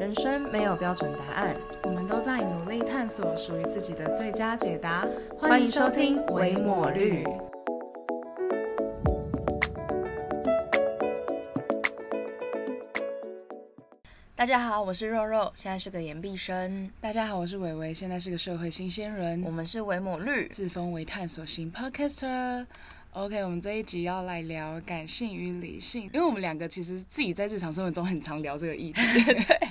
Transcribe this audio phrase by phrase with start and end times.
[0.00, 5.06] 人生没有标准答案，我们都在努力探索属于自己的最佳解答。
[5.38, 7.22] 欢迎收听《维抹绿》。
[14.34, 16.90] 大家好，我是肉肉，现在是个研毕生。
[16.98, 19.42] 大家好，我是伟伟，现在是个社会新鲜人。
[19.44, 22.66] 我们是维抹绿，自封为探索型 podcaster。
[23.12, 29.68] OK，我们这一集要来聊感性与理性，因为我们两个其实自己在日常生活中很常聊这个议题， 对，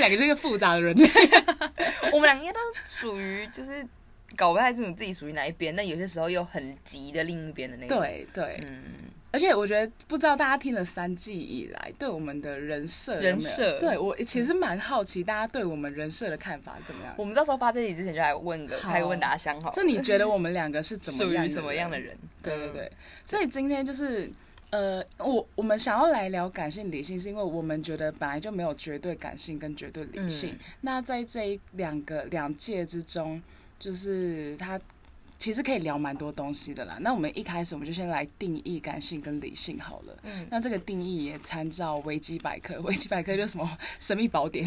[0.00, 1.08] 们两个是一个复杂的人类，
[2.12, 3.86] 我们两个应该都属于就是
[4.36, 7.98] 搞不太清楚自己属于哪一边，但有些时候又很急的另一边的那种。
[7.98, 8.82] 对对，嗯。
[9.32, 17.14] 而且我觉得，不知道大家听了三季以来，对我们的人设人设，对我其实蛮好奇，大家对我们人设的看法怎么样？
[17.16, 19.70] 我们到时候发这集之前就来问个开个问答箱，好。
[19.70, 22.18] 就你觉得我们两个是怎么属于什么样的人？
[22.42, 22.90] 对对对。
[23.24, 24.28] 所以今天就是，
[24.70, 30.58] 呃，我我们想要来聊感性理性，是因为我们觉得本来就没有绝对感性跟绝对理性。
[30.80, 33.42] 那在这一两个两界之中，
[33.78, 34.80] 就是它。
[35.40, 36.98] 其实可以聊蛮多东西的啦。
[37.00, 40.14] 那我们一开始我们就先来定义感性跟理性好了。
[40.22, 40.46] 嗯。
[40.50, 44.66] 那这个定义也参照维基百科， 维基百科就什么神秘宝典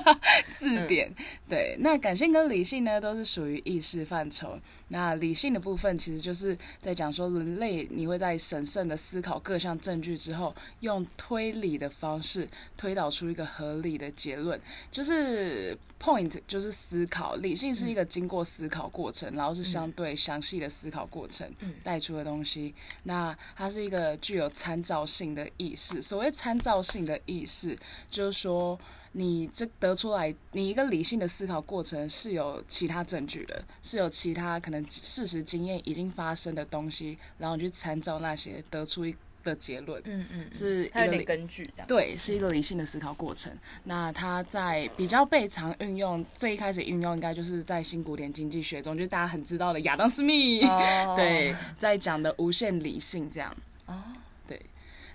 [0.56, 1.12] 字典。
[1.46, 1.76] 对。
[1.78, 4.58] 那感性跟理性呢，都是属于意识范畴。
[4.88, 14.58] 那理性的部分，其实就是在讲说人类你会在审慎的思考各项证据之后，用推理的方式推导出一个合理的结论。
[14.90, 20.13] 就是 point 就是思考，理性是一个经过思考过程，然后是相对。
[20.14, 21.50] 详细的思考过程
[21.82, 26.00] 带出的东西，那它是一个具有参照性的意识。
[26.02, 27.78] 所谓参照性的意识，
[28.10, 28.78] 就是说
[29.12, 39.14] 你这得出来，你一个理性的思考过程是有其他证据的，是有其他可能事实经验已经发生的东西，然后你去参照那些得出一。
[39.44, 43.52] 的结论，嗯嗯，是它有点根据的，对，是一个理性的思考过程。
[43.84, 50.60] 那它在比较被常运用，最一开始运用应该就是在新古典经济学中，就是大家很知道的亚当斯密，
[51.14, 53.54] 对，在讲的无限理性这样。
[53.86, 54.02] 哦。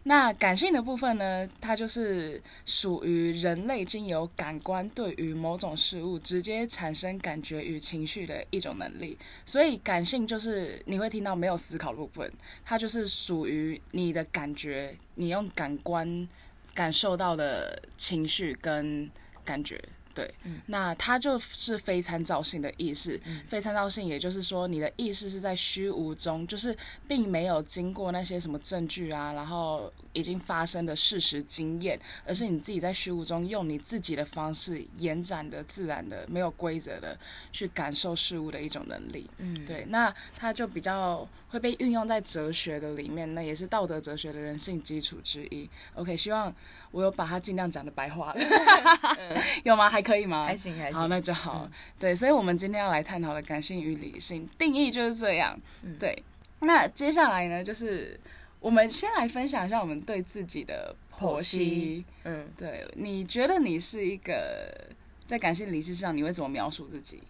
[0.03, 1.47] 那感性的部分呢？
[1.59, 9.17] 它就是属于人类经由感官对于某种事物直接产生感觉与情绪的一种能力。
[9.45, 12.31] 所以感性就是你会听到没有思考的部分，
[12.65, 16.27] 它就是属于你的感觉，你用感官
[16.73, 19.09] 感受到的情绪跟
[19.43, 19.79] 感觉。
[20.19, 20.34] 对，
[20.66, 23.18] 那它就是非参照性的意识。
[23.47, 37.17] 非参照性，也就是说，你的意识是在虚无中，就是并没有经过那些什么证据啊，然后已经发生的事实经验，而是你自己在虚无中用你自己的方式延展的、自然的、没有规则的
[37.53, 39.29] 去感受事物的一种能力。
[39.37, 45.69] 嗯，对，那它就比较会被运用在哲学的里面，那也是道德哲学的人性基础之一。
[45.93, 46.53] OK，希望
[46.91, 48.35] 我有把它尽量讲的白话，
[49.63, 49.89] 有吗？
[49.89, 50.03] 还。
[50.09, 50.47] 可以吗？
[50.47, 50.99] 还行还行。
[50.99, 51.69] 好，那就好。
[51.99, 55.55] 对，所以，我们今天要来探讨的感性与理性定义就是这样。
[55.99, 56.23] 对，
[56.61, 58.19] 那接下来呢，就是
[58.59, 62.05] 我们先来分享一下我们对自己的剖析。
[62.23, 64.89] 嗯，对，你觉得你是一个
[65.25, 67.21] 在感性理智上，你会怎么描述自己？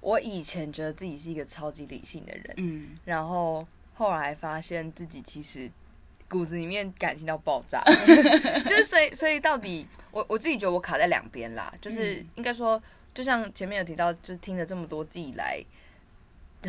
[0.00, 5.70] 我以前觉得自己是一个超级理性的人，嗯，然后后来发现自己其实。
[6.26, 7.84] 骨子里面感性到爆炸，
[8.66, 12.82] 就是所以所以到底我我自己觉得我卡在两边啦，就是应该说，
[13.12, 15.62] 就像前面有提到，就是听了这么多季来，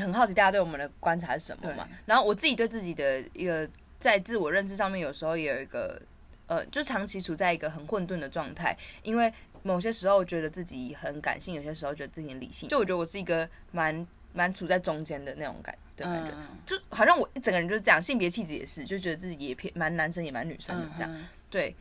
[0.01, 1.87] 很好奇大家对我们的观察是什么嘛？
[2.05, 3.67] 然后我自己对自己的一个
[3.99, 6.01] 在自我认识上面，有时候也有一个
[6.47, 9.31] 呃，就长期处在一个很混沌的状态，因为
[9.63, 15.75] 某些时候觉得自己很感性，有些时候觉得自己很理性，就我觉得我是一个蛮蛮处在中间的那种感。
[15.97, 16.31] 的感觉，
[16.65, 21.25] 就好像我一整个人就是这样，性别气质也是，就觉得自己也偏蛮男生也蛮女生的这样。
[21.49, 21.73] 对，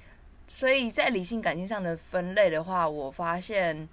[0.47, 3.89] 所以在理性感性上的分类的话，我发现，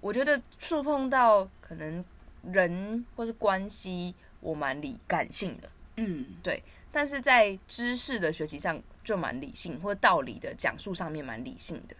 [0.00, 2.02] 我觉得触碰到可能
[2.42, 5.70] 人或是关系，我蛮理感性的。
[5.96, 6.62] 嗯，对。
[6.90, 11.94] 但是在知识的学习上就蛮理性，或者道理的讲述上面蛮理性的。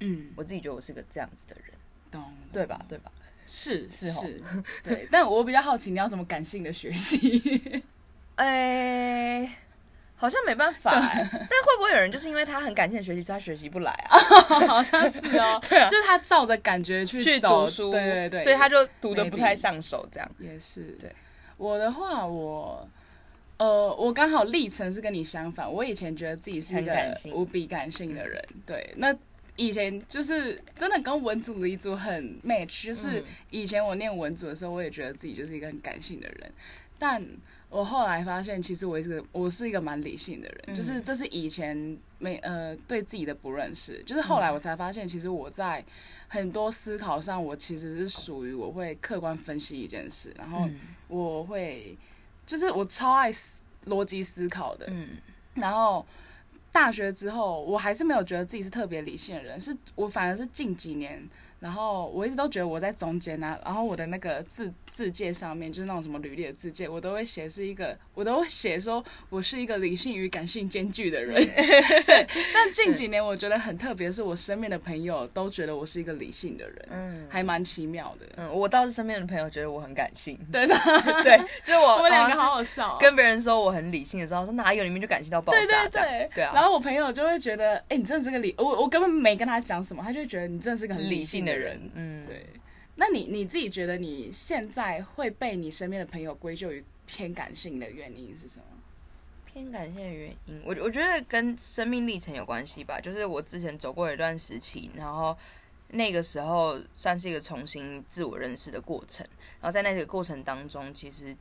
[0.00, 1.72] 嗯，我自己觉得我是个这样子的人，
[2.10, 2.84] 懂对吧？
[2.88, 3.12] 对吧？
[3.46, 4.42] 是是是，
[4.82, 7.82] 对，但我比较好奇，你要怎么感性的学习？
[8.34, 9.05] 哎，
[10.16, 14.18] 好像没办法， 但会不会有人就是因为他很感性的学习，所以他学习不来啊？
[14.66, 20.30] 好像是哦， 对啊，就是他照着感觉去去读书，对对对，所以他就读的不太上手，这样。
[20.38, 20.96] 也是。
[21.00, 21.10] 对。
[21.56, 22.88] 我的话，我
[23.58, 26.92] 呃，我刚好历程是跟你相反，我以前觉得自己是一个
[27.32, 29.14] 无比感性的人，对，那。
[29.58, 36.52] 以前就是真的跟文组理组很 match，就是以前我念文组的时候，我也觉得自己就是一个很感性的人。
[36.98, 37.26] 但
[37.68, 45.84] 我后来发现，其实我一个我是一个蛮理性的人，就是这是以前没呃对自己的不认识，就是后来我才发现，其实我在
[46.28, 50.66] 很多思考上，我其实是属于我会客观分析一件事，然后
[51.08, 51.98] 我会
[52.46, 53.30] 就是我超爱
[53.86, 55.08] 逻辑思考的，嗯，
[55.54, 56.06] 然后
[56.70, 61.28] 大学之后，我还是没有觉得自己是特别理性的人，是我反而是近几年。
[61.58, 71.36] 然后我一直都觉得我在中间呢，然后我的那个字字界上面就是那种什么履历的字界，我都会写是一个，我都会写说我是一个理性与感性兼具的人。
[72.54, 78.26] 但近几年我觉得很特别，是我身边的朋友都觉得我是一个理性的人，嗯，还蛮奇妙的。
[78.36, 80.74] 嗯，我倒是身边的朋友觉得我很感性， 对吧？
[81.22, 82.96] 对，就是我，我们两个好好笑。
[82.98, 85.58] 跟别人说我很理性的时候，说哪有里面就感性到爆炸？
[85.58, 86.52] 对对对，对啊。
[86.54, 91.36] 然后我朋友就会觉得，哎，你真的是个理，我我根本没跟他讲什么，他就觉得你真的是个很理性。
[91.44, 92.46] 的人，嗯，对。
[92.98, 98.64] 那你你自己觉得你现在会被你身边的朋友归咎于偏感性的原因是什么？
[99.44, 102.98] 偏感性的原因，我我觉得跟生命历程有关系吧。
[102.98, 105.36] 就是我之前走过一段时期，然后
[105.90, 109.26] 那个时候算是一个重新自我认识的过程。
[109.60, 111.36] 然后在那个过程当中，其实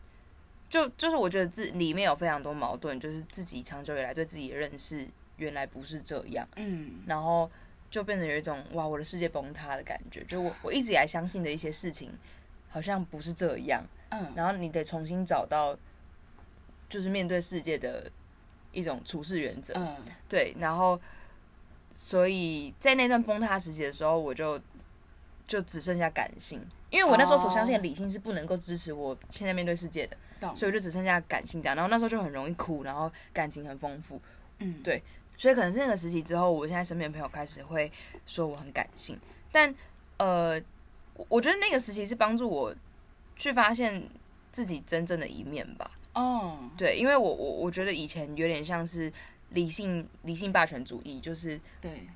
[0.70, 5.08] 就就是我觉得自里面有非常多矛盾，就是自己长久以来对自己的认识
[5.38, 7.50] 原来不是这样，嗯，然后。
[7.96, 10.22] 就变得有一种哇，我的世界崩塌的感觉。
[10.26, 12.12] 就我我一直以来相信的一些事情，
[12.68, 13.82] 好像不是这样。
[14.10, 15.74] 嗯，然后你得重新找到，
[16.90, 18.12] 就是面对世界的
[18.74, 19.74] 一种处事原则。
[19.78, 19.96] 嗯，
[20.28, 20.54] 对。
[20.60, 21.00] 然后，
[21.96, 24.60] 所以在那段崩塌时期的时候，我就
[25.48, 26.60] 就只剩下感性，
[26.90, 30.18] 因为我那时候所相信的理性是不能够支持我现在面对世界的，
[30.54, 31.78] 所以我就只剩下感性这样。
[31.78, 34.22] 然后那时候就很容易哭，然后感情很丰富。
[34.60, 35.02] 嗯，对。
[35.38, 37.92] 所以可能是那个时期之后，我现在身边朋友开始会
[38.26, 39.18] 说我很感性，
[39.52, 39.74] 但
[40.18, 40.62] 呃，
[41.28, 42.74] 我觉得那个时期是帮助我
[43.36, 44.04] 去发现
[44.52, 45.92] 自己真正的一面吧。
[46.14, 49.12] 哦，对，因为我我我觉得以前有点像是
[49.50, 52.08] 理性理性霸权主义，就是对，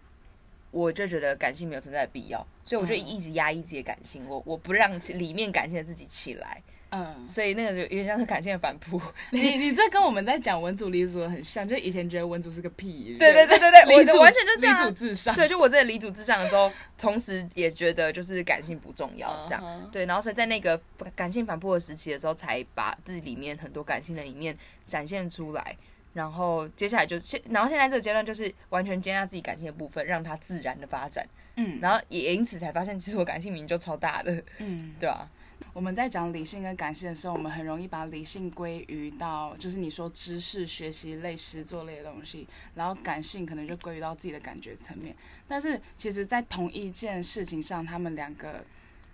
[0.71, 6.61] 我就觉得感性没有存在的必要，所以我就一直压抑自己的感性，我我不让里面感性的自己起来。
[6.91, 8.99] 嗯，所以那个就有点像是感性的反扑。
[9.29, 13.15] 你你这跟我们在讲文组理组很像，就以前觉得文组是个屁。
[13.19, 14.89] 对对对对对， 我完全就这样。
[14.89, 15.35] 理至上。
[15.35, 19.89] 对，就我在理组至上的时候，同时也觉得就是感性不重要这样。
[19.91, 20.81] 对，然后所以在那个
[21.15, 24.57] 感性反扑的时期的时候，才把自己里面很多感性的一面
[24.87, 25.77] 展现出来。
[26.13, 31.27] 然后接下来就现，然后现在这个阶段就是完全接纳自己感性的部分，让它自然的发展。
[31.55, 34.43] 嗯，然后也因此才发现，其实我感性名就超大的。
[34.57, 35.29] 嗯，对啊？
[35.73, 45.13] 我们在讲理性跟感性的时候，我们很容易把理性归于到就是你说知识、学习类、实作类的东西，然后感性可能就归于到自己的感觉层面。
[45.49, 48.63] 但是其实，在同一件事情上，他们两个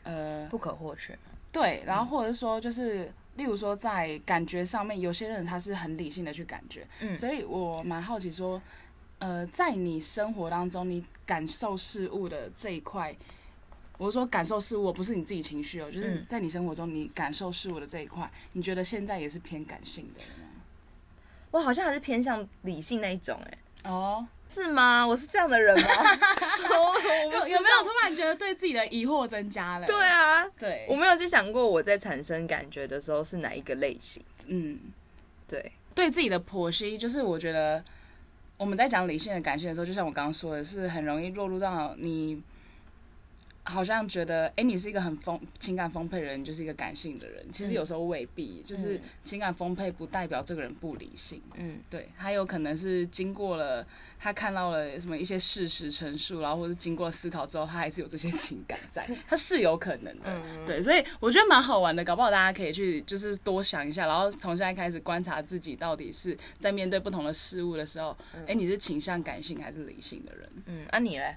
[0.03, 1.18] 呃不可或缺。
[1.51, 6.87] 对，然后或者说就是，例如说在感觉上面，有些人他是很理性的去感觉。
[6.99, 8.61] 嗯，所以我蛮好奇说，
[9.19, 13.15] 呃，在你生活当中，你感受事物的这一块。
[13.97, 20.49] 我说感受事物不是你自己情绪哦，就是在你生活中你感受事物的这一块，你觉得现在也是偏感性的吗？
[21.51, 25.05] 我好像还是偏向理性那一种，哎，哦，是吗？
[25.05, 25.87] 我是这样的人吗？
[27.31, 29.85] 有有没有突然觉得对自己的疑惑增加了？
[29.85, 34.23] 对啊，对，我没有去想过我在产生感觉的时候是哪一个类型。
[34.47, 34.79] 嗯，
[35.47, 37.83] 对，对自己的剖析，就是我觉得
[38.57, 42.41] 我们在讲理性的感性的时候，就像我刚刚说的，是很容易落入到你。
[43.67, 47.43] 好像觉得，哎，你是一个很丰情感丰沛的人，就是一个感性的人。
[47.51, 51.41] 其实有时候未必，就是情感丰沛不代表这个人不理性。
[51.55, 53.86] 嗯，对，他有可能是经过了
[54.19, 60.41] 他看到了什么一些事实陈述，然后或者经过思考之后，他还是有这些情感在，他是有可能的。
[60.67, 70.50] 对，所以我觉得蛮好玩的，搞不好大家可以去就是多想一下，然后从现在开始观察自己到底是在面对不同的事物的时候，哎，你是倾向感性还是理性的人？
[70.67, 71.36] 嗯，那你嘞？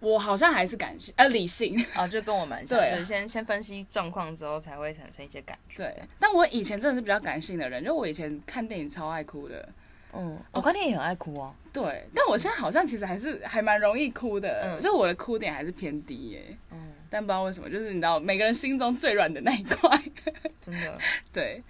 [0.00, 5.76] 我好像还是感性，呃，理性啊， 就跟我蛮像，对，先先分析状况之后才会产生一些感觉。
[5.84, 9.68] 对，但我以前真的是比较感性的人，就我以前看电影超爱哭的。
[10.12, 11.54] 嗯，我看电影很爱哭哦。
[11.72, 16.56] 对，但我现在好像其实还是还蛮容易哭的，嗯，就我的哭点还是偏低耶。
[16.72, 20.02] 嗯，但不知道为什么，就是你知道，每个人心中最软的那一块，
[20.60, 20.98] 真的。
[21.32, 21.62] 对，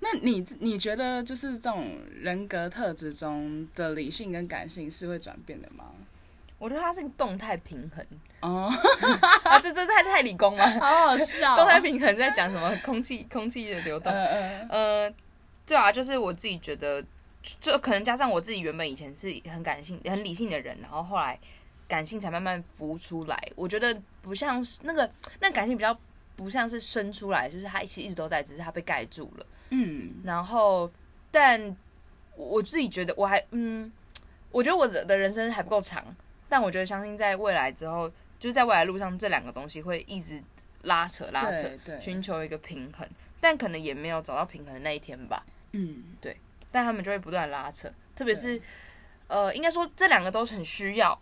[0.00, 5.92] 那你你觉得就是这种人格特质中的理性跟感性是会转变的吗？
[6.58, 8.04] 我觉得它是个动态平衡
[8.40, 8.70] 哦，
[9.44, 11.56] 啊，这这太太理工了，好好笑。
[11.56, 12.74] 动态平衡在讲什么？
[12.84, 14.12] 空气空气的流动。
[14.12, 15.12] 呃，
[15.66, 17.04] 对啊，就是我自己觉得，
[17.60, 21.38] 就可能加上我自己原本以前是很感性、很理性的人，然后后来
[21.86, 23.38] 感性才慢慢浮出来。
[23.54, 25.10] 我觉得不像是那个，
[25.40, 25.96] 那感性比较
[26.36, 29.46] 不像是生出来，就是它其实一直都在，只是它被盖住了。
[29.70, 30.90] 嗯，然后
[31.30, 31.76] 但
[32.36, 33.90] 我自己觉得我还嗯，
[34.50, 36.04] 我觉得我的人生还不够长，
[36.48, 40.42] 但我觉得相信在未来之后，就是在未来路上这两个东西会一直
[40.82, 41.68] 拉扯拉扯，
[42.00, 43.08] 寻求一个平衡，
[43.40, 45.44] 但可能也没有找到平衡的那一天吧。
[45.72, 46.36] 嗯，对，
[46.70, 48.60] 但他们就会不断拉扯，特别是
[49.28, 51.18] 呃，应该说这两个都很需要，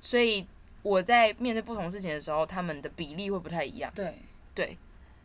[0.00, 0.46] 所以
[0.82, 3.92] 我在面对不同事情的时候，他们的比例会不太一样。
[3.94, 4.14] 对
[4.54, 4.76] 对。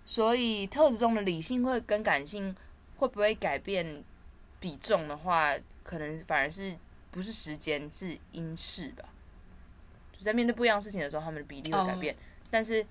[0.03, 2.53] 所以特质中的理性会跟感性
[2.98, 4.03] 会不会改变
[4.60, 5.53] 比重的话，
[5.84, 6.75] 可能反而是
[7.12, 9.05] 不是时间是因事吧？
[10.22, 12.16] 就在面对不一样事情的时候，他们的比例会改变。
[12.51, 12.86] 但是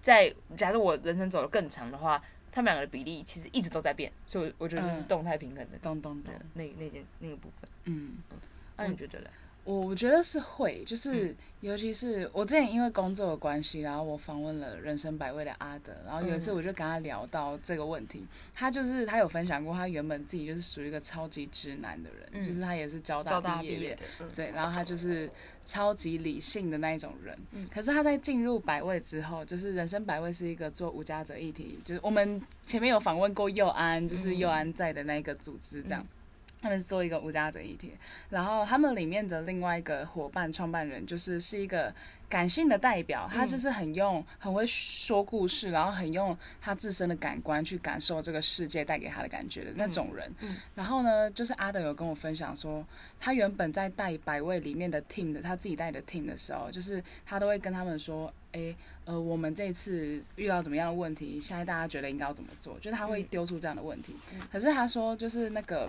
[0.00, 5.76] 在假设我人生走得更长的话，他们两个的比例其实一直都在变，所以我觉得这是动态平衡的。
[5.82, 8.18] 咚咚咚，那那件那个部分，嗯，
[8.76, 9.26] 那你觉得嘞？
[9.66, 25.28] 我我觉得是会，就是尤其是我之前因为工作的关系，然后我访问了人生百味的阿德，然后有一次我就跟他聊到这个问题，他就是他有分享过，他原本自己就是属于一个超级直男的人，就是他也是交大毕业的，对，然后他就是
[25.64, 27.36] 超级理性的那一种人，
[27.68, 36.06] 可是他在进入百味之后，就是人生百味是一个做无家者议题，就是我们前面有访问过佑安，就是佑安在的那个组织这样。
[36.62, 37.92] 他们是做一个无家者议题，
[38.30, 41.94] 然后他们里面的另外一个伙伴创办人就是是一个
[42.28, 50.32] 感性的代表，他就是很用很会说故事，然后很用他自身的感官去感受这个世界带给他的感觉的那种人。
[50.74, 52.84] 然后呢，就是阿德有跟我分享说，
[53.20, 62.76] 他原本在带百位里面的 team 的他自己带的 team 的时候，就是他都会跟他们说，哎，呃，我们这次遇到怎么样的问题，现在大家觉得应该要怎么做？
[62.80, 64.16] 就是他会丢出这样的问题。
[64.50, 65.88] 可是他说，就是那个。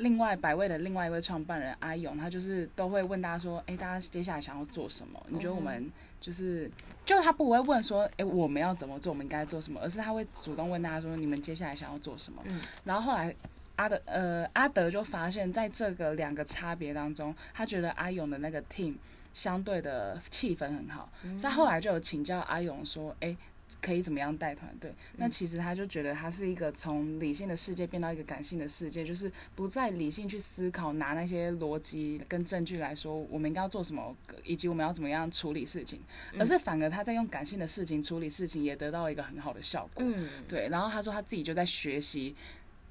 [0.00, 5.22] 另外百位的另外一位创办人阿勇，他就是都会问大家说：“哎，大家接下来想要做什么？
[5.28, 5.90] 你觉得我们
[6.20, 6.70] 就是，
[7.04, 9.12] 就他不会问说：哎，我们要怎么做？
[9.12, 9.80] 我们应该做什么？
[9.80, 12.42] 而是他会主动问大家说：你们接下来想要做什么？
[12.46, 12.60] 嗯。
[12.84, 13.34] 然后后来
[13.76, 18.94] 阿德呃阿德就发现，在这个两个差别当中，他觉得阿勇的那个 team
[19.34, 23.36] 相对的气氛很好，所以后来就有请教阿勇说：哎。
[23.80, 24.92] 可以怎么样带团队？
[25.16, 36.00] 那其实他就觉得他是一个从理性的世界变到一个感性的世界，就是不再理性去思考，拿那些逻辑跟证据来说我们应该要做什么，以及我们要怎么样处理事情，
[36.38, 40.04] 而是反而他在用感性的事情处理事情，也得到一个很好的效果。
[40.04, 40.68] 嗯，对。
[40.68, 42.34] 然后他说他自己就在学习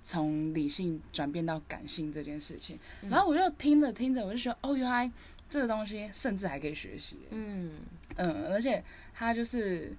[0.01, 2.79] 从理性转变到感性这件事情。
[3.09, 5.11] 然后我就听着听着，我就觉得哦，原来
[5.49, 7.17] 这个东西甚至还可以学习。
[7.31, 7.73] 嗯
[8.15, 8.83] 嗯，而且
[9.13, 9.93] 他就是。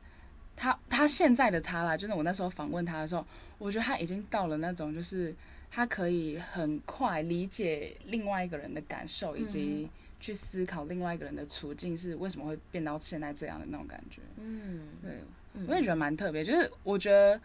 [0.61, 3.25] 他他现在的他啦，就是我那时候访问他的时候，
[3.57, 5.35] 我觉得他已经到了那种，就是
[5.71, 9.89] 他可以很快理解另外一个人的感受，以及
[10.21, 14.21] 去思考另外一个人的处境是为什么会变到现在这样的那种感觉。
[14.37, 15.21] 嗯，对，
[15.67, 17.41] 我也觉得蛮特别，就是我觉得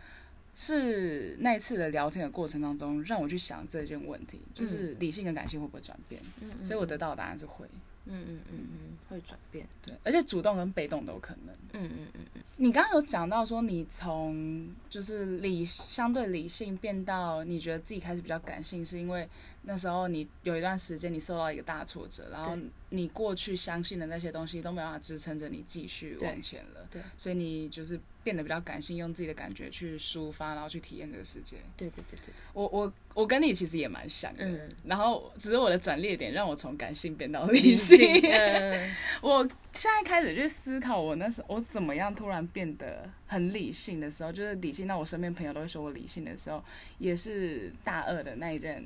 [0.53, 6.21] 是那一次的聊天的过程当中，让我去想这件问题，就是理性跟感性会不会转变？
[6.41, 7.65] 嗯，所以我得到的答案是会。
[8.05, 11.55] 嗯嗯嗯嗯，会转变，对，而且主动跟被动都有可能。
[11.73, 19.27] 嗯嗯嗯嗯，你刚刚有讲到说，你从就是理相对理性变到你觉得自己开始比较感性，是因为
[19.65, 22.57] 那时候你有一段时间你受到一个大挫折，然后
[22.89, 26.87] 你过去相信的那些东西都没办法支撑着你继续往前了。
[26.89, 27.99] 对，所以你就是。
[28.25, 31.57] 变得比较感性，用自己的感觉去抒发，然后去体验这个世界。
[31.77, 34.43] 对对对对，我我我跟你其实也蛮像的。
[34.43, 37.99] 嗯，然后只是我的转捩点让我从感性变到理性。
[38.23, 46.63] 嗯， 我现在开始去思考，我那时我怎么样突然变得很理性的时候，就是理性到我身边朋友都会说我理性的时候，
[46.97, 48.83] 也是大二的那一件，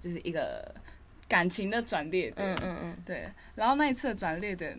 [0.00, 0.74] 就是一个
[1.28, 2.34] 感情的转捩点。
[2.36, 3.28] 嗯嗯嗯，对。
[3.54, 4.78] 然后那一次的转捩点。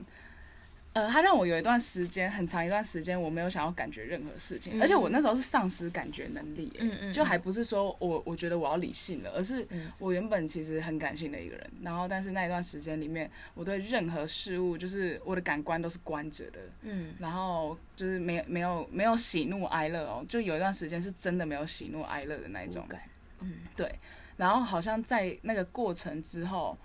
[0.93, 9.63] 呃，他让我有一段时间，很长一段时间，我没有想要感觉任何事情，而且我那时候是丧失感觉能力，嗯嗯，就还不是说我我觉得我要理性了，而是
[9.99, 22.83] 我原本其实很感性的一个人，然后但是那一段时间里面，我对任何事物就是我的感官都是关着的，嗯，然后就是没没有没有喜怒哀乐哦，就有一段时间是真的没有喜怒哀乐的那一种，
[23.41, 23.87] 嗯，对，
[24.37, 26.77] 然后好像在那个过程之后，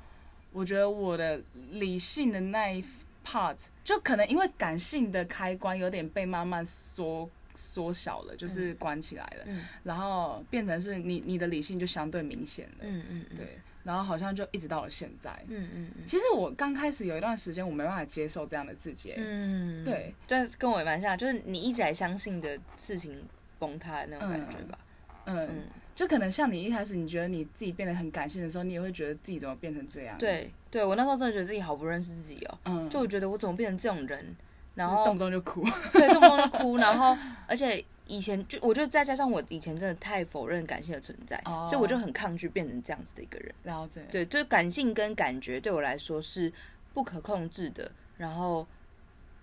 [0.51, 1.41] 我觉得我的
[1.71, 2.85] 理性的那一。
[3.25, 9.47] part 就可能因为感性的开关有点被慢慢缩缩小了，就是关起来了，
[9.85, 13.05] 然后变成是你你的理性就相对明显了，嗯。
[13.09, 16.05] 嗯对，然后好像就一直到了现在，嗯嗯嗯。
[16.05, 23.23] 其实我刚开始有一段时间我没办法接受这样的自己，嗯，对，但是跟我也蛮像，就是你一直还相信的事情
[23.61, 24.79] 崩塌的那种感觉吧，
[25.27, 25.63] 嗯。
[25.95, 30.17] 就可能像你一开始，你觉得你自己变得很感性的时候，你也会觉得自己怎么变成这样？
[30.19, 32.59] 对，对我那时候真的觉得自己好不认识自己哦。
[32.65, 34.37] 嗯，就我觉得我怎么变成这种人，
[34.75, 43.55] 然后动不动就哭，对，动不动就哭，然后而且以前就我觉得再加上我以前真的太否认感性的存在，所以我就很抗拒变成这样子的一个人。
[43.65, 46.53] 了解，对，就是感性跟感觉对我来说是
[46.95, 48.67] 不可控制的，然后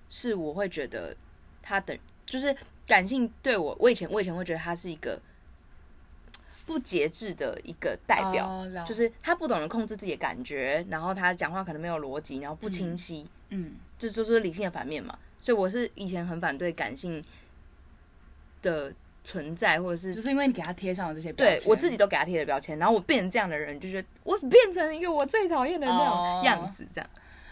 [0.09, 1.15] 是我会觉得
[1.61, 2.55] 他等就是
[2.87, 5.19] 感性对我，我以前我以前会觉得他是一个
[6.69, 15.17] 不节制的一个代表，就是他不懂得控制自己的感觉，然后他讲话可能没有逻辑，然后不清晰，嗯，这就是理性的反面嘛。
[15.41, 17.25] 所以我是以前很反对感性
[18.61, 27.09] 的存在，或者是就是因为你给他贴上了这些，对我自己都给他贴了标签，然后我变成这样的人，就觉得我变成一个我最讨厌的那种样子，这样。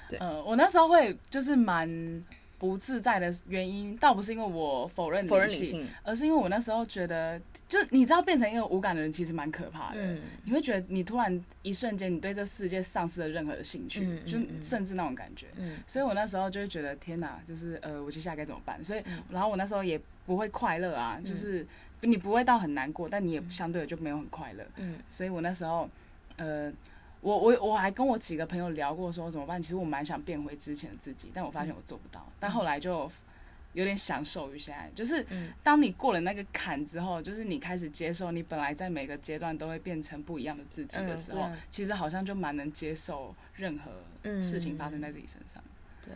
[0.07, 2.23] 对，嗯，我那时候会就是蛮。
[2.59, 10.01] 不自在的原因，倒不是因为我否认否认理性，而是因为我那时候觉得，就你知道，变成一个无感的人其实蛮可怕的。
[10.01, 15.47] 嗯，你会觉得你突然一瞬间，你对这世界丧失了任何的兴趣，就甚至那种感觉。
[15.57, 18.83] 嗯，所以我那时候就会觉得，天哪，就是呃，我接下来该怎么办？
[18.83, 21.65] 所以，然后我那时候也不会快乐啊，就是
[22.01, 24.65] 你不会到很难过，但你也相对的就没有很快乐。
[24.77, 25.87] 嗯，所以我那时候，
[26.37, 26.73] 呃。
[27.21, 29.61] 我我我还跟我几个朋友聊过，说怎么办？
[29.61, 32.25] 其实我蛮想变回之前的自己，但我发现我做不到。
[32.39, 33.11] 但后来就
[33.73, 35.25] 有点享受于现在，就是
[35.63, 45.61] 当你过了那个坎之后，就是你开始接受你本来在每个阶段都会变成不一样的自己的时候，其实好像就蛮能接受任何事情发生在自己身上。
[46.05, 46.13] 对，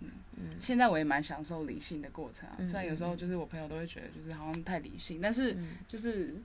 [0.00, 0.56] 嗯嗯。
[0.60, 5.56] 现在我也蛮享受理性的过程啊，虽然有时候就是我朋友都会觉得就是好像太理性，但是
[5.88, 6.36] 就是。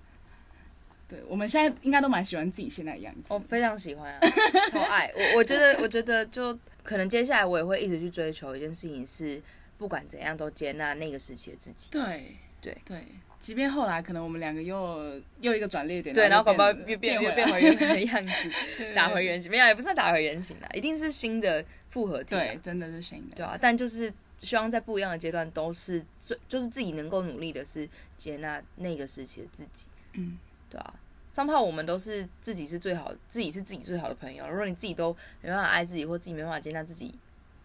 [1.07, 3.33] 对，我们现在应该都蛮喜欢自己现在的样子。
[3.33, 4.19] 我非常喜欢啊，
[4.72, 5.12] 超爱。
[5.15, 9.41] 我我觉得，我觉得就可能接下来我也会一直去追求一件事情，是
[9.77, 11.89] 不管怎样都接纳那个时期的自己。
[11.91, 13.03] 对对对，
[13.39, 22.36] 即便后来可能我们两个又又一个转捩点，对，然后宝宝又变又变回原来的 样子，打回原形，没有也不算打回原形啦，一定是新的复合体。
[22.36, 23.36] 对，真的是新的。
[23.36, 29.86] 对啊，但就是希望在不一样的阶段，都是最就是自己能够努力的是接纳那个时期的自己。
[30.13, 30.38] 嗯。
[30.73, 30.93] 对啊，
[31.31, 34.49] 上炮我们都是自己是最好，自己是自己最好的朋友。
[34.49, 37.13] 如果你自己都没办法爱自己，或自己没办法接纳自己，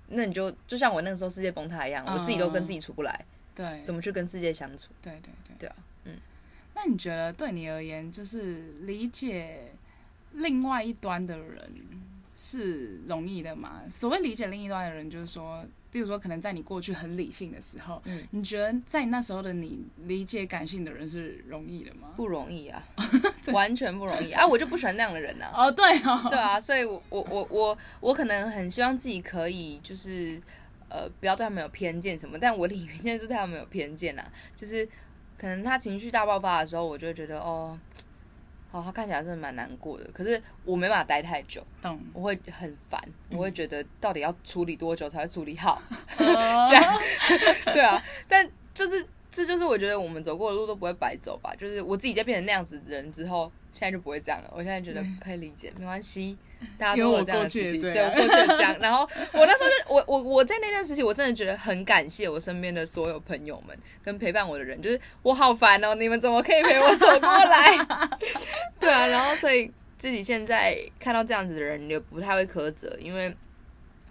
[0.08, 3.24] 那你就就像我那个时候世界崩塌一样，我自己都跟自己处不来。
[3.54, 4.90] 对，怎么去跟世界相处？
[5.00, 6.16] 对对对，对啊，嗯。
[6.74, 9.72] 那你觉得对你而言，就是理解
[10.32, 11.72] 另外一端的人
[12.36, 13.84] 是容易的吗？
[13.90, 15.64] 所谓理解另一端的人，就是说。
[15.90, 22.08] 比如说，可能在你过去很理性的时候，嗯，你觉得在那时候的你理解感性的人是容易的吗？
[22.16, 22.82] 不容易啊，
[23.52, 24.46] 完全不容易啊！
[24.46, 25.50] 我就不喜欢那样的人呐。
[25.56, 30.40] 哦，对哦，对啊，所以我我我我我可能很希望自己可以就是
[30.88, 34.22] 呃不要对他们有偏见什么，但我的原因是对他们有偏见呐，
[34.54, 34.86] 就是
[35.38, 37.78] 可能他情绪大爆发的时候，我就会觉得哦。
[38.70, 41.64] 哦，他看起来真的蛮难过的，可是我没办法待太久，
[42.12, 45.82] 我会很烦，我会觉得到底要处理多久才会处理好？
[46.18, 46.24] 这
[46.74, 47.00] 样，
[47.72, 53.50] 对啊，但就是这就是我觉得我们走过的路都不会白走吧，就是我自己在变成那样子的人之后。
[53.70, 54.50] 现在就不会这样了。
[54.56, 56.36] 我现在觉得可以理解，没关系，
[56.78, 57.80] 大家都有这样的事情。
[57.80, 58.76] 对，我过去这样。
[58.80, 68.08] 然后我那时候就我我我在那段时期，我真的觉得很感谢我身边的所有朋友们跟陪伴我的人，就是我好烦哦，你们怎么可以陪我走过来？
[68.80, 73.34] 对啊，然后所以自己现在看到这样子的人，也不太会苛责，因为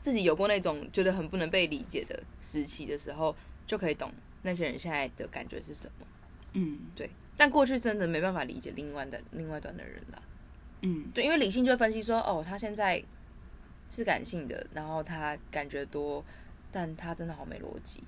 [0.01, 6.05] 自己有过那种觉得很不能被理解的时期的时候，就可以懂那些人现在的感觉是什么。
[6.53, 7.09] 嗯，对。
[7.39, 10.21] 但过去真的没办法理解另外的另外端的人了，
[10.87, 13.03] 嗯，对，因为理性就会分析说，哦，他现在
[13.89, 16.23] 是感性的，然后他感觉多，
[16.71, 18.01] 但他真的好没逻辑，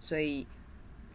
[0.00, 0.46] 所以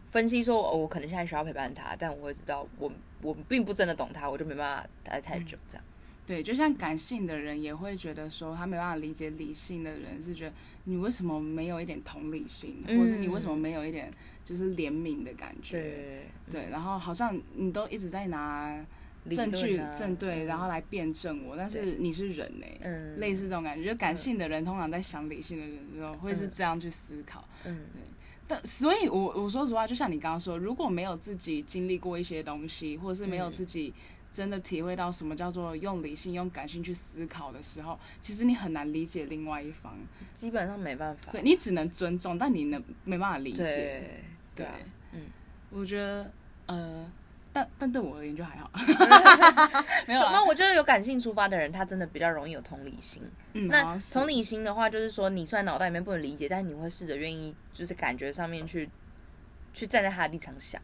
[0.10, 5.84] 分析说，哦，我可能现在需要陪伴他，但我会知道，我我并不真的懂他，我就没办法待太久这样。
[6.26, 10.54] 对，就像感性的人也会觉得说，他没办法理解理性的人，是觉得
[10.84, 14.12] 你为什么没有一点同理心，或者你为什么没有一点
[14.46, 15.82] 就是怜悯的感觉？
[15.82, 16.26] 对。
[16.52, 18.84] 对，然后好像你都一直在拿
[19.30, 28.02] 证据证对，然后来辩证我，但是你是人呢，嗯，类似这种感觉，就感性的人通常在想理性的人时候会是这样去思考，嗯，对。
[28.48, 33.94] 但所以，我我说实话，就像你刚刚说，如果没有自己经历过一些东西，或者是没有自己。
[34.32, 39.98] 真的体会到什么叫做用理性、用感性去思考的时候，其实你很难理解另外一方，
[40.36, 41.32] 基本上没办法。
[41.32, 44.22] 对你只能尊重，但你能没办法理解。
[44.54, 44.68] 对，
[45.14, 45.22] 嗯，
[45.72, 46.32] 我觉得，
[46.68, 47.12] 呃，
[47.52, 48.70] 但但对我而言就还好。
[50.08, 53.24] 没有，那我觉得有感性出发的人，他真的比较容易有同理心。
[53.54, 58.90] 嗯，那同理心的话，就是说你虽然脑袋里面不能理解，但是你会试着愿意，就是感觉上面去
[59.74, 60.82] 去站在他的立场想。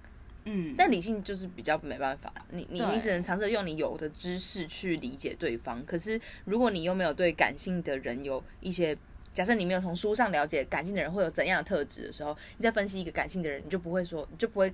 [0.47, 5.83] 嗯，但理性就是比较没办法，你你你只能尝试用你有的知识去理解对方。
[5.85, 8.95] 可是如果你又没有对感性的人有一些
[9.33, 14.71] 假设你没有从书上了解感性的人会有怎样的特质的时候，你再分析一个感性的人，你就不会说，你就不会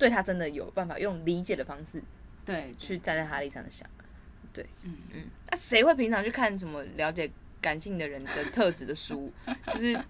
[0.00, 2.02] 对他真的有办法用理解的方式，
[2.44, 3.88] 对，去站在他立场想，
[4.52, 9.30] 对，嗯嗯，那谁会平常去看什么了解感性的人的特质的书？
[9.70, 10.00] 就是。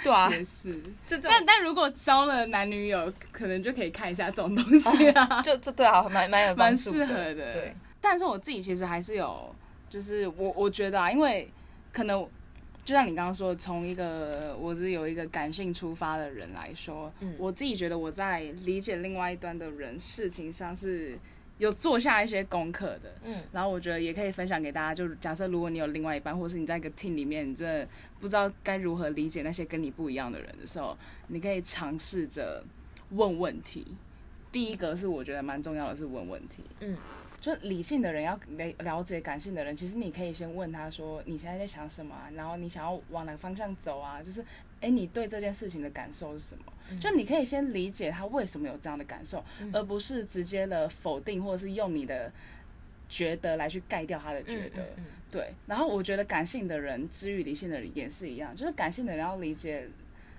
[0.00, 0.80] 对啊，也是。
[1.04, 5.26] 这但但如果交了男女友，可能就可以看一下这种东西啊。
[5.42, 7.52] 就这对啊，蛮蛮有蛮适合的。
[7.52, 9.52] 对，但是我自己其实还是有，
[9.90, 11.50] 就是我我觉得啊，因为
[11.92, 12.24] 可能
[12.88, 21.18] 就像你刚刚说，从一个我是有一个感性出发的人来说，我自己觉得我在理解另外一端的人事情上是。
[21.58, 24.94] 有做下一些功课的，嗯，然后我觉得也可以分享给大家。
[24.94, 27.88] 就假设如果你有另外一半，或是你在一个 team 里面，你真的
[28.20, 30.96] 不知道该如何理解那些跟你不一样的人的时候，
[31.26, 32.62] 你可以尝试着
[33.10, 33.84] 问问题。
[34.52, 36.96] 第一个是我觉得蛮重要的是问问题，嗯。
[37.40, 44.20] 就理性的人要了了解感性的人，其实你可以先问他说你现在在想什么，然后你想要往哪个方向走啊？
[44.22, 44.44] 就是，
[44.80, 47.00] 哎，你对这件事情的感受是什么？
[47.00, 52.32] 就你可以先理解他为什么有这样的感受，而不是直接的否定或者是用你的
[53.08, 54.84] 觉得来去盖掉他的觉得。
[55.30, 55.52] 对。
[55.66, 59.88] 然后我觉得感性的人之于理性的人也是一样，就是感性的人要理解。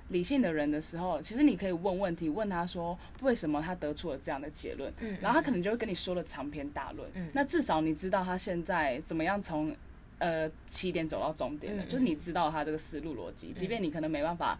[0.10, 4.92] 理性的人的时候，其实你可以问问题，问他说为什么他得出了这样的结论，
[5.22, 7.10] 然后他可能就会跟你说了长篇大论。
[7.34, 9.76] 那至少你知道他现在怎么样从
[10.18, 14.60] 呃起点走到终点的，就是你知道他这个思路逻辑，即便你可能没办法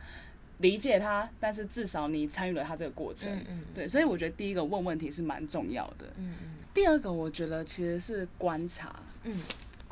[0.60, 3.30] 理解他，但是至少你参与了他这个过程。
[3.74, 6.06] 对，所以我觉得第一个问问题是蛮重要的。
[6.74, 8.96] 第二个我觉得其实是观察。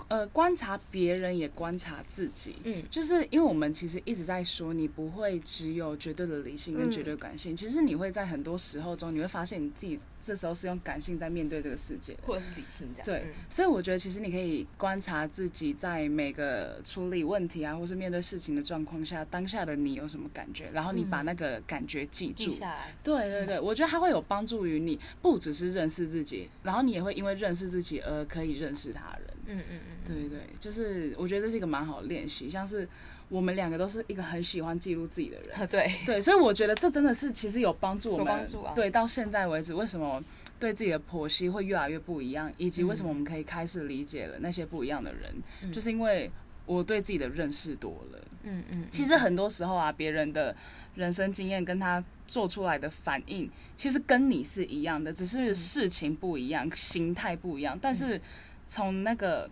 [0.09, 13.05] 呃，观察别人也观察自己，嗯，就是因为我们其实一直在说，你不会只有绝对的理性跟绝对感性，其实你会在很多时候中，你会发现你自己这时候是用感性在面对这个世界，或者是理性这样。
[13.05, 22.95] 对，所以我觉得其实你可以观察自己在每个处理问题啊，或是面对事情的状况下，当下的你有什么感觉，然后你把那个感觉记住下来。
[23.03, 29.26] 对对对，我觉得它会有帮助于你，不只是认识自己，然后你也会因为认识自己而可以认识他人。
[29.47, 32.87] 嗯嗯嗯，对对，就是我觉得这是一个蛮好的练习，像是
[33.29, 35.89] 我们两个都是一个很喜欢记录自己的人， 对。
[36.05, 40.23] 对，所以我觉得这真的是其实有帮助我们，帮助啊，对，到现在为止，为什么
[40.59, 46.29] 对自己的剖析会越来越不一样，以及为什么我们可以开始理解了那些不一样的人，就是因为
[46.65, 50.53] 我对自己的认识多了，嗯嗯，其实很多时候啊，别人的
[50.95, 58.19] 人生经验跟他做出来的反应，其实跟你是一样的，只是事情不一样，形态不一样，但是。
[58.67, 59.49] 从那个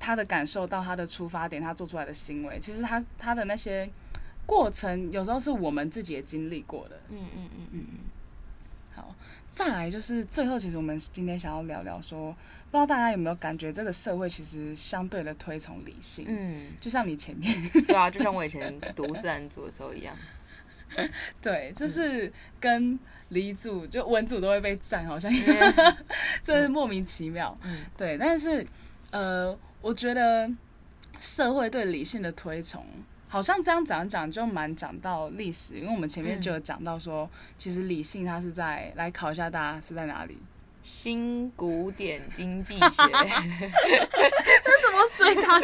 [0.00, 3.88] 他的感受到他的出发点，他做出来的行为，其实他他的那些
[4.46, 6.98] 过程，有时候是我们自己也经历过的。
[7.10, 7.98] 嗯嗯嗯嗯嗯。
[8.94, 9.14] 好，
[9.50, 16.24] 再来就是最后，其实我们今天想要聊聊说，不知道大家有没有感觉，这个社会其实相对的推崇理性。
[16.26, 17.68] 嗯，就像你前面。
[17.86, 20.16] 对啊，就像我以前读自然组的时候一样。
[21.42, 22.98] 对，就是跟
[23.30, 25.30] 理组就文组都会被占，好像。
[26.42, 27.56] 这是莫名其妙。
[27.64, 28.66] 嗯，对，但是
[29.10, 30.48] 呃，我觉得
[31.18, 32.84] 社会对理性的推崇，
[33.28, 40.38] 好像这样讲讲就蛮讲到历史，因为我们前面就有讲到说，其实理性它是在来考一下大家是在哪里。
[40.82, 45.58] 新古典经济学， 那什么水他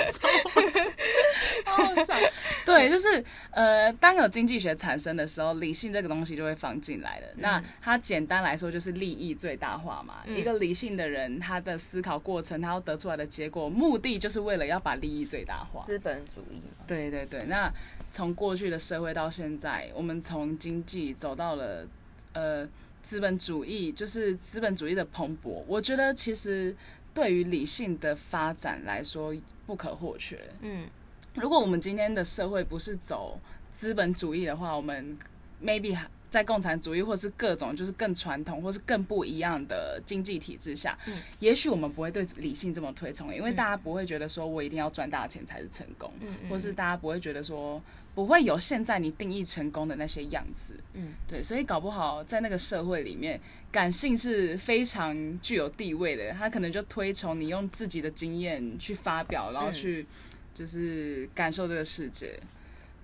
[2.65, 7.27] 对，就是呃，当有经济学产生的时候，理性这个东西就会放进来了。
[7.37, 10.23] 那它简单来说就是利益最大化嘛。
[10.27, 15.83] 一个理性的人，他的思考过程，他要得出来的结果，目的就是为了要把利益最大化。
[15.83, 16.61] 资本主义。
[16.87, 17.45] 对对对。
[17.45, 17.73] 那
[18.11, 21.87] 从过去的社会到现在，我们从经济走到了
[22.33, 22.69] 呃。
[23.03, 26.73] 资本主义就是资本主义的蓬勃，我觉得其实
[27.13, 29.35] 对于理性的发展来说
[29.67, 30.39] 不可或缺。
[30.61, 30.87] 嗯，
[31.35, 33.41] 如果我们今天的社会不是走
[33.73, 35.17] 资本主义的话，我们
[35.63, 35.97] maybe
[36.31, 47.81] 在共产主义或是各种就是更传统或是更不一样的经济体制下，嗯，也许我们不会对理性这么推崇，因为大家不会觉得说我一定要赚大钱才是成功，嗯，或是大家不会觉得说。
[48.15, 53.41] 不会有现在你定义成功的那些样子，嗯，对，所以搞不好在那个社会里面，
[53.71, 56.31] 感性是非常具有地位的。
[56.33, 60.07] 他可能就推崇你用自己的经验去发表，然后去
[60.55, 62.39] 就是感受这个世界。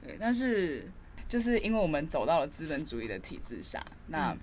[0.03, 0.89] 对，但是
[1.29, 4.37] 就是因为我们走到了资本主义的体制下，那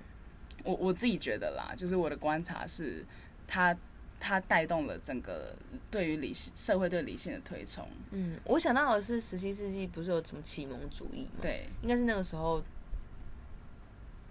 [0.64, 3.06] 我我自己觉得啦，就是我的观察是，
[3.48, 3.76] 它。
[4.18, 5.54] 它带动了整个
[5.92, 7.88] 对于理性社会对理性的推崇。
[8.12, 11.42] 嗯，我想到的是，十七世纪不是有什么启蒙主义吗？
[11.42, 12.64] 对，应该是那个时候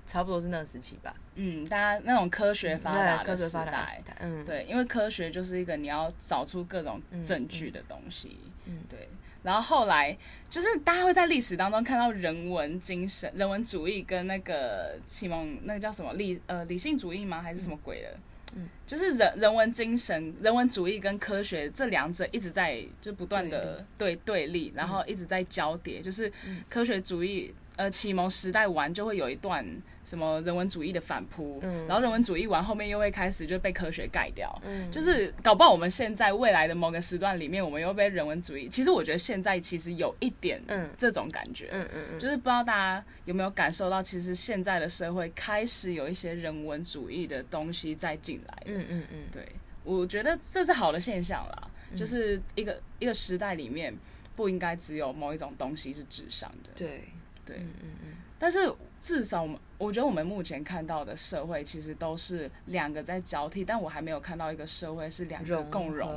[0.07, 1.15] 差不多是那个时期吧。
[1.35, 8.39] 嗯，大家那种科学发达的时代，嗯，对，因为科学就是一个你要找出各种证据的东西。
[8.43, 8.51] 嗯，
[8.89, 9.09] 对。
[9.43, 10.17] 然后后来
[10.49, 17.43] 就是大家会在历史当中看到人文精神、人文主义跟那个启蒙，那个叫什么理呃理性主义吗？
[17.43, 18.17] 还是什么鬼的？
[18.57, 26.33] 嗯，就是人人文精神、人文主义跟科学这两者一直在就不断的对对立，然后一直在交叠，就是
[26.69, 27.55] 科学主义。
[27.77, 29.67] 呃，启蒙时代完就会有一段
[30.05, 31.59] 什么人文主义的反扑，
[31.89, 34.91] 然后人文主义完后面又会开始就被科学盖掉，嗯。
[34.93, 38.69] 就是搞不好我们现在未来的某个时段里面，我们又被人文主义。
[38.69, 40.63] 其实我觉得现在其实有一点
[40.97, 49.49] 这种感觉，嗯嗯嗯，就是不知道大家有没有感受到，其实现在的社会开始有一些人文主义的东西在进来，嗯嗯嗯，对，
[49.83, 53.93] 我觉得这是好的现象啦，就是一个一个时代里面
[54.37, 57.03] 不应该只有某一种东西是至上的，对。
[57.45, 66.09] 对，嗯嗯嗯，但是至少我们，我觉得我们目前看到的社会其实都是两个在交替，但我还没有看到一个社会是两个共融。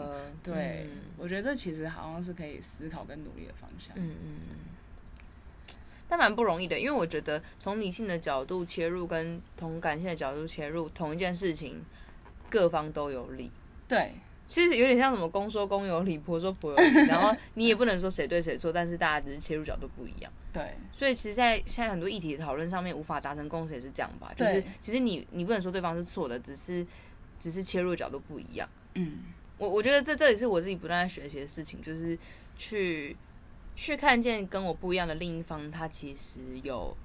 [0.41, 0.87] 对，
[1.17, 3.95] 我觉得这其实好像是可以思考跟努力的方向。
[3.95, 5.75] 嗯嗯嗯，
[6.07, 11.83] 但蛮不容易的，因为我觉得从理性的角度切入，跟从感性的角度切入，同一件事情，
[12.49, 13.51] 各方都有利。
[13.87, 14.13] 对。
[14.47, 20.31] 其实有点像什么公说公有理，婆说婆有理，然后你也不能说谁对谁错，但是大家只是切入角度不一样。
[20.53, 24.31] 对，所以其实，在现在很多议题的讨论上面，无法达成共识也是这样吧？
[24.35, 26.87] 就是其实你你不能说对方是错的，只是
[27.37, 28.67] 只是切入角度不一样。
[28.93, 29.19] 嗯，
[29.57, 32.17] 我我觉得这这也是我自己不断在学习的事情，就是
[32.55, 33.17] 去
[33.75, 36.95] 去看见跟我不一样的另一方，他其实有，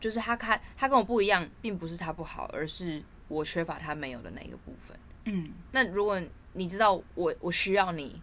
[0.00, 4.98] 就是他看他跟我不一样，并不是他不好，而是我缺乏他没有的那个部分。
[5.32, 6.20] 嗯，那如果
[6.52, 8.20] 你知道我我需要你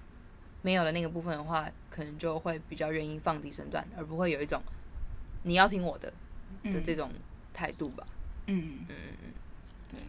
[0.61, 4.61] 没有了那个部分的话，可能就会比较愿意放低身段，而不会有一种
[5.43, 6.11] 你要听我的
[6.63, 7.09] 的这种
[7.53, 8.05] 态度吧。
[8.47, 9.33] 嗯嗯嗯，
[9.89, 9.99] 对。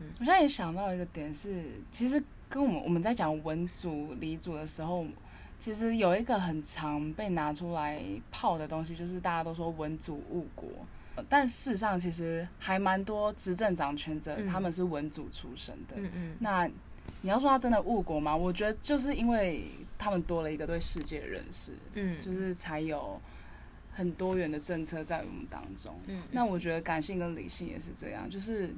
[0.00, 5.06] 嗯，我现在也想到一个点是，其实跟我们我们在讲文组理组的时候，
[5.58, 10.68] 其实有一个很常被拿出来泡的东西，就是大家都说文组误国。
[11.28, 15.94] 但事实上，其实还蛮多执政掌权者，他们是文组出身的。
[15.96, 16.36] 嗯嗯。
[16.40, 16.66] 那
[17.22, 18.36] 你要说他真的误国吗？
[18.36, 19.64] 我觉得就是因为
[19.96, 23.20] 他们多了一个对世界的认识，嗯，就是才有
[23.92, 25.94] 很多元的政策在我们当中。
[26.06, 26.22] 嗯。
[26.32, 28.74] 那我觉得感性跟理性也是这样，就是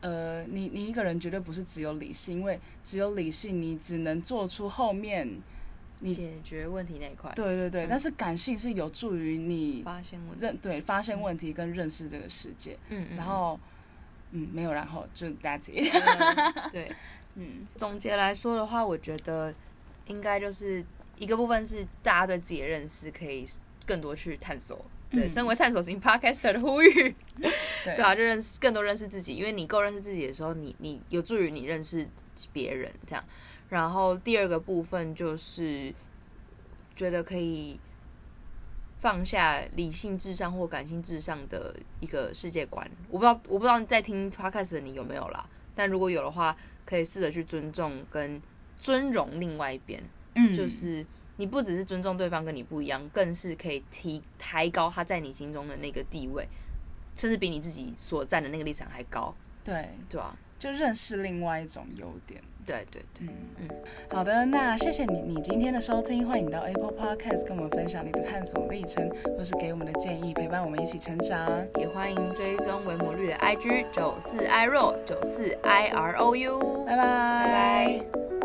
[0.00, 5.28] 呃，你你一个人绝对不是只有理性，因为只有理性，你只能做出后面。
[6.00, 12.76] 你解决问题那一块，对对对，但是感性是有助于你发现问认对发现问题跟认识这个世界。
[12.90, 13.16] 嗯嗯。
[13.16, 13.58] 然后，
[14.32, 16.72] 嗯，没有然后就 that's it。
[16.72, 16.92] 对，
[17.36, 19.54] 嗯，总结来说的话，我觉得
[20.06, 20.84] 应该就是
[21.16, 23.46] 一个部分是大家对自己的认识可以
[23.86, 24.84] 更多去探索。
[25.08, 27.14] 对，身为探索型 podcaster 的呼吁，
[27.84, 32.06] 对啊，就认识更多认识自己，因为你够认识自己的时候，你你有助于你认识
[32.52, 33.24] 别人，这样。
[33.68, 35.92] 然后第二个部分就是
[36.94, 37.78] 觉得可以
[38.98, 42.88] 放下理性至上或感性至上的一个世界观。
[43.10, 45.48] 我不知道，我不知道在听 podcast 的你有没有啦。
[45.74, 48.40] 但如果有的话，可以试着去尊重跟
[48.78, 50.02] 尊容另外一边。
[50.34, 51.04] 嗯，就是
[51.36, 56.48] 你不只是尊重对方跟你不一样，更是可以提抬高他在你心中的那个地位，
[57.16, 59.34] 甚至比你自己所站的那个立场还高。
[59.64, 60.36] 对，对啊？
[60.58, 62.42] 就认识另外一种优点。
[62.66, 63.28] 对对对，
[63.60, 63.68] 嗯，
[64.10, 77.02] 好的，那谢谢你你今天的收听，欢迎你到 Apple Podcast 跟我们分享你的探索历程，或是给我们的建议，陪伴我们一起成长，也欢迎追踪维摩绿的 IG 九四 I R O 九四 I R O U，拜拜。
[77.04, 78.35] 拜拜。